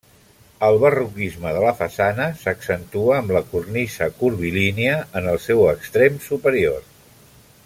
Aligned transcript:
El 0.67 0.77
barroquisme 0.83 1.51
de 1.57 1.61
la 1.65 1.73
façana 1.81 2.25
s'accentua 2.43 3.19
amb 3.19 3.35
la 3.37 3.43
cornisa 3.53 4.09
curvilínia 4.23 4.99
en 5.21 5.33
el 5.35 5.41
seu 5.49 5.65
extrem 5.77 6.23
superior. 6.31 6.87